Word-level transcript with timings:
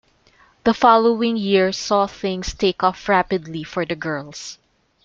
The 0.63 0.73
following 0.73 1.37
year 1.37 1.71
saw 1.71 2.07
things 2.07 2.55
take 2.55 2.81
off 2.81 3.07
rapidly 3.07 3.63
for 3.63 3.85
the 3.85 3.95
girls. 3.95 4.57